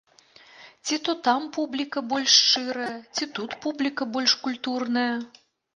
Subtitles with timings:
[0.85, 5.11] Ці то там публіка больш шчырая, ці тут публіка больш культурная.